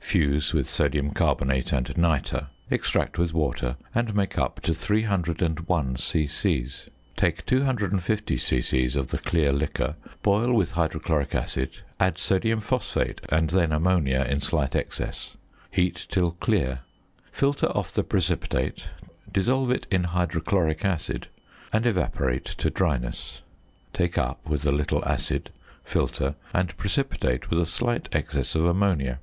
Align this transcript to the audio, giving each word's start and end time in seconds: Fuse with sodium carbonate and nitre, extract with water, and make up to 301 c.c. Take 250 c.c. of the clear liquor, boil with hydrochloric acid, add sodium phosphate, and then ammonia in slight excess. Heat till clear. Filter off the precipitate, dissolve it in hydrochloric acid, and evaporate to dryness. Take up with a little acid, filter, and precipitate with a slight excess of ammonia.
Fuse 0.00 0.54
with 0.54 0.68
sodium 0.68 1.10
carbonate 1.10 1.72
and 1.72 1.88
nitre, 1.98 2.46
extract 2.70 3.18
with 3.18 3.34
water, 3.34 3.74
and 3.92 4.14
make 4.14 4.38
up 4.38 4.60
to 4.60 4.72
301 4.72 5.96
c.c. 5.96 6.68
Take 7.16 7.44
250 7.44 8.36
c.c. 8.36 8.84
of 8.96 9.08
the 9.08 9.18
clear 9.18 9.50
liquor, 9.50 9.96
boil 10.22 10.52
with 10.52 10.70
hydrochloric 10.74 11.34
acid, 11.34 11.70
add 11.98 12.18
sodium 12.18 12.60
phosphate, 12.60 13.20
and 13.30 13.50
then 13.50 13.72
ammonia 13.72 14.24
in 14.30 14.38
slight 14.38 14.76
excess. 14.76 15.34
Heat 15.72 16.06
till 16.08 16.30
clear. 16.38 16.82
Filter 17.32 17.66
off 17.70 17.92
the 17.92 18.04
precipitate, 18.04 18.86
dissolve 19.32 19.72
it 19.72 19.88
in 19.90 20.04
hydrochloric 20.04 20.84
acid, 20.84 21.26
and 21.72 21.84
evaporate 21.84 22.44
to 22.44 22.70
dryness. 22.70 23.40
Take 23.92 24.16
up 24.16 24.48
with 24.48 24.64
a 24.64 24.70
little 24.70 25.04
acid, 25.04 25.50
filter, 25.82 26.36
and 26.54 26.76
precipitate 26.76 27.50
with 27.50 27.58
a 27.58 27.66
slight 27.66 28.08
excess 28.12 28.54
of 28.54 28.64
ammonia. 28.64 29.18